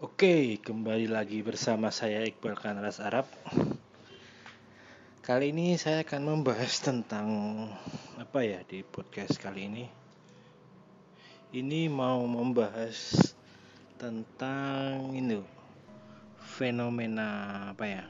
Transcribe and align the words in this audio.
Oke, 0.00 0.56
kembali 0.64 1.12
lagi 1.12 1.44
bersama 1.44 1.92
saya 1.92 2.24
Iqbal 2.24 2.56
Kanras 2.56 3.04
Arab. 3.04 3.28
Kali 5.20 5.52
ini 5.52 5.76
saya 5.76 6.08
akan 6.08 6.24
membahas 6.24 6.80
tentang 6.80 7.28
apa 8.16 8.40
ya 8.40 8.64
di 8.64 8.80
podcast 8.80 9.36
kali 9.36 9.68
ini. 9.68 9.84
Ini 11.52 11.92
mau 11.92 12.24
membahas 12.24 12.96
tentang 14.00 15.12
ini 15.12 15.36
fenomena 16.40 17.28
apa 17.76 17.84
ya? 17.84 18.04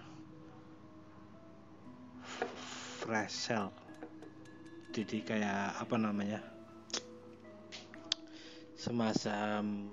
Flash 3.02 3.50
sale. 3.50 3.74
Jadi 4.94 5.26
kayak 5.26 5.82
apa 5.82 5.98
namanya? 5.98 6.38
Semacam 8.78 9.90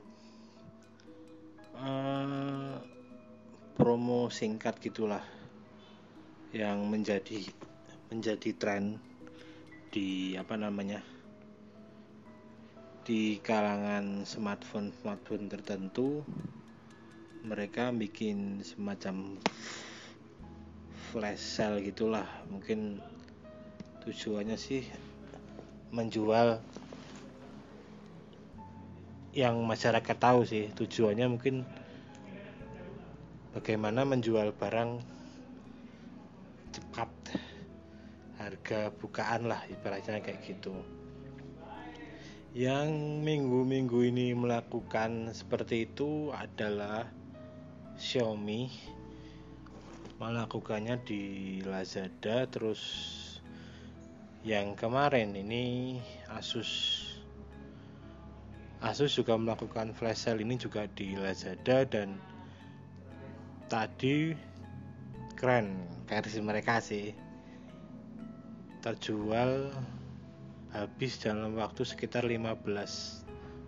promo 3.87 4.27
singkat 4.27 4.83
gitulah 4.83 5.23
yang 6.51 6.91
menjadi 6.91 7.39
menjadi 8.11 8.51
tren 8.59 8.99
di 9.95 10.35
apa 10.35 10.59
namanya 10.59 10.99
di 13.07 13.39
kalangan 13.39 14.27
smartphone 14.27 14.91
smartphone 14.91 15.47
tertentu. 15.47 16.19
Mereka 17.47 17.95
bikin 17.95 18.59
semacam 18.59 19.39
flash 21.15 21.39
sale 21.39 21.79
gitulah. 21.79 22.27
Mungkin 22.51 22.99
tujuannya 24.03 24.59
sih 24.59 24.83
menjual 25.95 26.59
yang 29.31 29.63
masyarakat 29.63 30.17
tahu 30.19 30.43
sih. 30.43 30.75
Tujuannya 30.75 31.31
mungkin 31.31 31.86
bagaimana 33.57 34.05
menjual 34.05 34.53
barang 34.53 35.01
cepat? 36.69 37.09
Harga 38.37 38.93
bukaan 39.01 39.49
lah 39.49 39.65
ibaratnya 39.65 40.21
kayak 40.21 40.45
gitu. 40.45 40.77
Yang 42.53 42.93
minggu-minggu 43.25 44.13
ini 44.13 44.37
melakukan 44.37 45.33
seperti 45.33 45.89
itu 45.89 46.29
adalah 46.29 47.09
Xiaomi. 47.97 48.69
Melakukannya 50.21 51.01
di 51.01 51.23
Lazada 51.65 52.45
terus 52.45 52.81
yang 54.45 54.77
kemarin 54.77 55.33
ini 55.33 55.97
Asus. 56.29 56.69
Asus 58.85 59.17
juga 59.17 59.33
melakukan 59.33 59.97
flash 59.97 60.29
sale 60.29 60.45
ini 60.45 60.61
juga 60.61 60.85
di 60.93 61.17
Lazada 61.17 61.81
dan 61.89 62.36
tadi 63.67 64.31
keren 65.35 65.83
versi 66.07 66.39
mereka 66.39 66.79
sih. 66.79 67.11
Terjual 68.79 69.75
habis 70.71 71.19
dalam 71.19 71.59
waktu 71.59 71.83
sekitar 71.83 72.23
15 72.23 72.63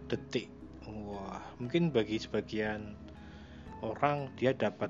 detik. 0.08 0.48
Wah 0.88 1.44
mungkin 1.60 1.92
bagi 1.92 2.16
sebagian 2.18 2.96
orang 3.84 4.32
dia 4.40 4.56
dapat 4.56 4.90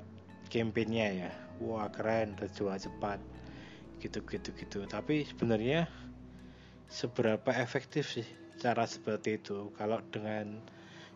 campaignnya 0.54 1.28
ya. 1.28 1.32
Wah 1.58 1.90
keren 1.90 2.38
terjual 2.38 2.78
cepat. 2.78 3.18
Gitu 3.98 4.22
gitu 4.30 4.54
gitu. 4.56 4.80
Tapi 4.86 5.26
sebenarnya 5.26 5.90
seberapa 6.86 7.50
efektif 7.58 8.14
sih 8.14 8.28
cara 8.62 8.86
seperti 8.86 9.42
itu? 9.42 9.74
Kalau 9.74 10.06
dengan 10.14 10.62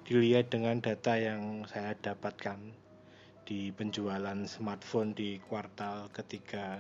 dilihat 0.04 0.52
dengan 0.52 0.84
data 0.84 1.16
yang 1.16 1.64
saya 1.70 1.96
dapatkan 1.96 2.83
di 3.44 3.72
penjualan 3.76 4.48
smartphone 4.48 5.12
di 5.12 5.40
kuartal 5.44 6.08
ketiga 6.12 6.80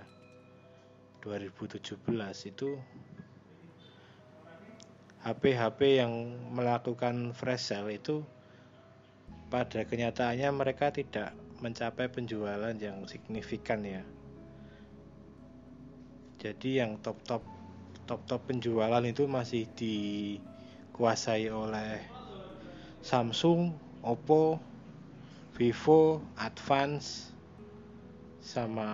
2017 1.24 2.00
itu 2.51 2.79
HP-HP 5.23 5.79
yang 6.03 6.12
melakukan 6.52 7.31
fresh 7.31 7.72
sale 7.72 7.96
itu 7.96 8.23
pada 9.47 9.88
kenyataannya 9.88 10.50
mereka 10.52 10.91
tidak 10.91 11.31
mencapai 11.63 12.12
penjualan 12.12 12.75
yang 12.75 13.07
signifikan 13.07 13.84
ya. 13.88 14.03
Jadi 16.44 16.84
yang 16.84 17.00
top-top 17.00 17.46
top-top 18.03 18.52
penjualan 18.52 19.03
itu 19.07 19.23
masih 19.31 19.63
di 19.79 19.96
dikuasai 20.94 21.50
oleh 21.50 21.97
Samsung, 23.02 23.73
Oppo, 24.06 24.62
Vivo, 25.53 26.18
Advance, 26.41 27.30
sama 28.41 28.90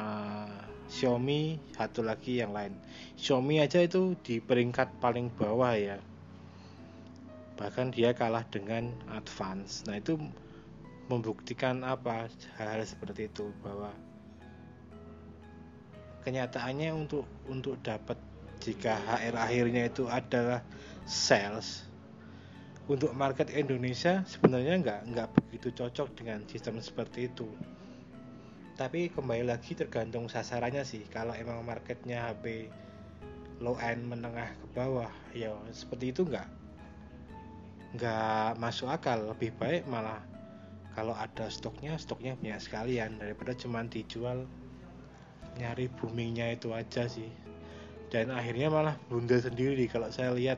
Xiaomi, 0.91 1.55
satu 1.71 2.03
lagi 2.03 2.43
yang 2.43 2.51
lain. 2.51 2.75
Xiaomi 3.15 3.63
aja 3.63 3.79
itu 3.79 4.13
di 4.19 4.43
peringkat 4.43 4.99
paling 4.99 5.31
bawah 5.33 5.71
ya. 5.73 5.97
Bahkan 7.55 7.95
dia 7.95 8.11
kalah 8.11 8.43
dengan 8.51 8.91
Advance. 9.07 9.87
Nah, 9.87 10.03
itu 10.03 10.19
membuktikan 11.09 11.81
apa 11.81 12.29
hal-hal 12.59 12.85
seperti 12.85 13.31
itu 13.31 13.49
bahwa 13.65 13.89
kenyataannya 16.21 16.93
untuk 16.93 17.25
untuk 17.49 17.81
dapat 17.81 18.19
jika 18.61 18.93
HR 19.09 19.35
akhirnya 19.39 19.89
itu 19.89 20.05
adalah 20.05 20.61
sales 21.09 21.88
untuk 22.89 23.13
market 23.13 23.53
Indonesia 23.53 24.25
sebenarnya 24.25 24.81
nggak 24.81 24.99
nggak 25.13 25.29
begitu 25.37 25.69
cocok 25.77 26.09
dengan 26.17 26.41
sistem 26.49 26.81
seperti 26.81 27.29
itu. 27.29 27.45
Tapi 28.73 29.13
kembali 29.13 29.45
lagi 29.45 29.77
tergantung 29.77 30.25
sasarannya 30.25 30.81
sih. 30.81 31.05
Kalau 31.13 31.37
emang 31.37 31.61
marketnya 31.61 32.33
HP 32.33 32.65
low 33.61 33.77
end 33.77 34.09
menengah 34.09 34.49
ke 34.57 34.65
bawah 34.73 35.11
ya 35.37 35.53
seperti 35.69 36.17
itu 36.17 36.25
nggak 36.25 36.49
nggak 37.93 38.57
masuk 38.57 38.89
akal. 38.89 39.21
Lebih 39.37 39.53
baik 39.61 39.85
malah 39.85 40.25
kalau 40.97 41.13
ada 41.13 41.45
stoknya 41.53 41.93
stoknya 42.01 42.33
banyak 42.41 42.57
sekalian 42.57 43.21
daripada 43.21 43.53
cuma 43.53 43.85
dijual 43.85 44.49
nyari 45.61 45.93
boomingnya 45.93 46.57
itu 46.57 46.73
aja 46.73 47.05
sih. 47.05 47.29
Dan 48.09 48.33
akhirnya 48.33 48.73
malah 48.73 48.97
bunda 49.05 49.37
sendiri 49.37 49.85
kalau 49.85 50.09
saya 50.09 50.33
lihat 50.33 50.57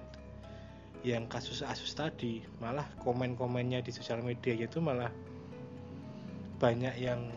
yang 1.01 1.25
kasus 1.25 1.65
Asus 1.65 1.97
tadi 1.97 2.45
malah 2.61 2.85
komen-komennya 3.01 3.81
di 3.81 3.89
sosial 3.89 4.21
media 4.21 4.53
itu 4.53 4.77
malah 4.77 5.09
banyak 6.61 6.93
yang 7.01 7.33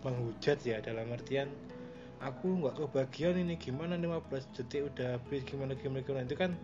menghujat 0.00 0.64
ya 0.64 0.80
dalam 0.80 1.12
artian 1.12 1.52
aku 2.22 2.62
nggak 2.62 2.78
kebagian 2.78 3.36
ini 3.36 3.58
gimana 3.58 3.98
15 3.98 4.54
detik 4.54 4.88
udah 4.94 5.18
habis 5.18 5.42
gimana 5.42 5.74
gimana 5.74 6.00
gimana? 6.06 6.24
Itu 6.24 6.38
kan 6.38 6.54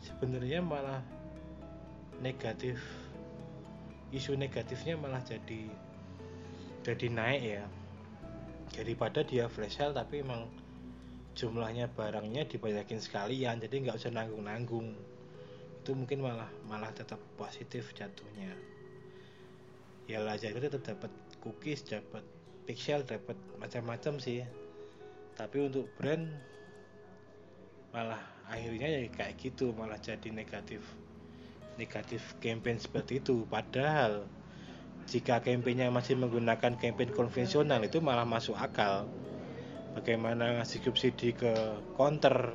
sebenarnya 0.00 0.62
malah 0.62 1.02
negatif 2.22 2.78
isu 4.14 4.38
negatifnya 4.38 4.94
malah 4.94 5.20
jadi 5.26 5.66
jadi 6.86 7.06
naik 7.10 7.42
ya. 7.42 7.64
Daripada 8.72 9.20
dia 9.20 9.52
flash 9.52 9.76
sale 9.76 9.92
tapi 9.92 10.24
emang 10.24 10.48
jumlahnya 11.36 11.92
barangnya 11.92 12.48
dibanyakin 12.48 13.00
sekalian 13.00 13.60
jadi 13.60 13.74
nggak 13.84 13.96
usah 14.00 14.12
nanggung-nanggung 14.12 14.96
itu 15.82 15.98
mungkin 15.98 16.22
malah 16.22 16.46
malah 16.70 16.94
tetap 16.94 17.18
positif 17.34 17.90
jatuhnya. 17.98 18.54
Ya 20.06 20.22
lah 20.22 20.38
jadi 20.38 20.62
tetap 20.62 20.86
dapat 20.86 21.10
cookies 21.42 21.82
dapat 21.82 22.22
pixel 22.70 23.02
dapat 23.02 23.34
macam-macam 23.58 24.22
sih. 24.22 24.46
Tapi 25.34 25.56
untuk 25.58 25.90
brand 25.98 26.30
malah 27.90 28.22
akhirnya 28.46 28.88
ya 28.88 29.00
kayak 29.10 29.42
gitu 29.42 29.74
malah 29.74 29.98
jadi 29.98 30.30
negatif 30.30 30.86
negatif 31.74 32.22
campaign 32.38 32.78
seperti 32.78 33.18
itu. 33.18 33.42
Padahal 33.50 34.22
jika 35.10 35.42
campaignnya 35.42 35.90
masih 35.90 36.14
menggunakan 36.14 36.78
campaign 36.78 37.10
konvensional 37.10 37.82
itu 37.82 37.98
malah 37.98 38.22
masuk 38.22 38.54
akal. 38.54 39.10
Bagaimana 39.98 40.62
ngasih 40.62 40.78
subsidi 40.88 41.34
ke 41.34 41.52
counter 41.98 42.54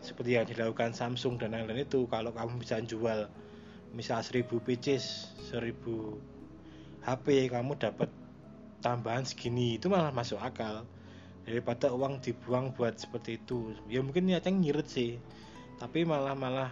seperti 0.00 0.36
yang 0.36 0.48
dilakukan 0.48 0.96
Samsung 0.96 1.36
dan 1.36 1.52
lain-lain 1.52 1.84
itu 1.84 2.08
kalau 2.08 2.32
kamu 2.32 2.60
bisa 2.60 2.80
jual 2.80 3.28
misal 3.92 4.22
1000 4.22 4.48
pieces 4.64 5.32
1000 5.52 5.76
HP 7.00 7.48
kamu 7.48 7.80
dapat 7.80 8.08
tambahan 8.84 9.24
segini 9.24 9.76
itu 9.76 9.88
malah 9.88 10.12
masuk 10.12 10.40
akal. 10.40 10.84
Daripada 11.48 11.88
uang 11.90 12.20
dibuang 12.20 12.76
buat 12.76 13.00
seperti 13.00 13.40
itu. 13.40 13.72
Ya 13.88 14.04
mungkin 14.04 14.28
niatnya 14.28 14.52
ngirit 14.52 14.88
sih 14.88 15.16
tapi 15.80 16.04
malah 16.04 16.36
malah 16.36 16.68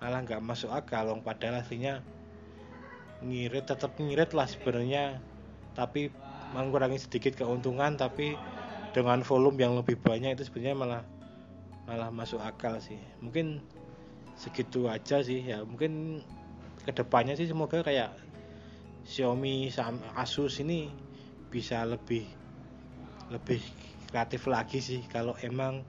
malah 0.00 0.20
nggak 0.24 0.40
masuk 0.40 0.72
akal. 0.72 1.12
Wong 1.12 1.20
padahal 1.20 1.60
aslinya 1.60 2.00
ngirit 3.20 3.68
tetap 3.68 3.96
ngirit 4.00 4.32
lah 4.32 4.48
sebenarnya. 4.48 5.20
Tapi 5.76 6.08
mengurangi 6.56 7.02
sedikit 7.02 7.36
keuntungan 7.36 8.00
tapi 8.00 8.38
dengan 8.94 9.20
volume 9.26 9.58
yang 9.58 9.74
lebih 9.74 9.98
banyak 9.98 10.38
itu 10.38 10.48
sebenarnya 10.48 10.76
malah 10.78 11.02
malah 11.84 12.08
masuk 12.08 12.40
akal 12.40 12.80
sih. 12.80 12.98
Mungkin 13.20 13.60
segitu 14.36 14.88
aja 14.88 15.20
sih 15.20 15.44
ya. 15.44 15.62
Mungkin 15.62 16.24
ke 16.84 16.92
depannya 16.92 17.36
sih 17.36 17.48
semoga 17.48 17.80
kayak 17.84 18.12
Xiaomi 19.04 19.68
Asus 20.16 20.60
ini 20.64 20.88
bisa 21.52 21.84
lebih 21.84 22.24
lebih 23.28 23.60
kreatif 24.08 24.48
lagi 24.48 24.80
sih. 24.80 25.00
Kalau 25.08 25.36
emang 25.44 25.84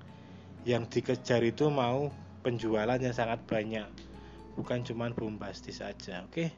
yang 0.67 0.87
dikejar 0.87 1.43
itu 1.45 1.71
mau 1.71 2.11
penjualan 2.43 2.99
yang 2.99 3.15
sangat 3.15 3.41
banyak 3.47 3.87
bukan 4.59 4.83
cuman 4.83 5.15
bombastis 5.15 5.79
saja. 5.79 6.23
Oke 6.27 6.51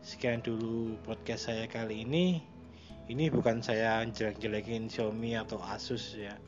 sekian 0.00 0.40
dulu 0.40 0.96
podcast 1.04 1.52
saya 1.52 1.68
kali 1.70 2.02
ini. 2.08 2.42
Ini 3.10 3.26
bukan 3.26 3.58
saya 3.58 4.06
jelek-jelekin 4.06 4.86
Xiaomi 4.86 5.34
atau 5.34 5.58
Asus 5.58 6.14
ya 6.14 6.38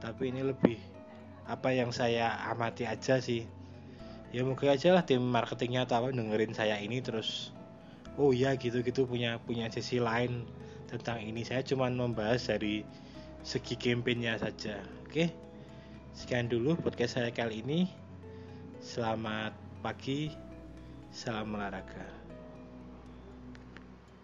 tapi 0.00 0.28
ini 0.32 0.44
lebih 0.44 0.76
apa 1.46 1.70
yang 1.70 1.94
saya 1.94 2.34
amati 2.50 2.86
aja 2.86 3.22
sih. 3.22 3.46
Ya 4.34 4.42
mungkin 4.42 4.74
aja 4.74 4.92
lah 4.92 5.06
tim 5.06 5.22
marketingnya 5.22 5.86
tahu 5.86 6.10
dengerin 6.10 6.52
saya 6.52 6.76
ini 6.82 6.98
terus 6.98 7.54
oh 8.18 8.34
ya 8.34 8.58
gitu-gitu 8.58 9.06
punya 9.06 9.38
punya 9.42 9.70
sisi 9.70 10.02
lain 10.02 10.44
tentang 10.90 11.22
ini. 11.22 11.46
Saya 11.46 11.62
cuma 11.62 11.86
membahas 11.86 12.42
dari 12.50 12.82
segi 13.46 13.78
campaignnya 13.78 14.36
saja. 14.36 14.82
Oke 15.06 15.30
sekian 16.12 16.50
dulu 16.50 16.74
podcast 16.78 17.22
saya 17.22 17.30
kali 17.30 17.62
ini. 17.62 17.86
Selamat 18.82 19.54
pagi 19.80 20.30
salam 21.14 21.54
olahraga 21.54 22.25